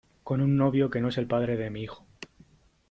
[0.23, 2.03] con un novio que no es el padre de mi hijo